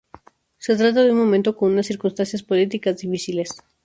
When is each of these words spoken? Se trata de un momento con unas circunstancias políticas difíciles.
Se 0.57 0.75
trata 0.75 1.03
de 1.03 1.11
un 1.11 1.19
momento 1.19 1.55
con 1.55 1.73
unas 1.73 1.85
circunstancias 1.85 2.41
políticas 2.41 2.97
difíciles. 2.97 3.51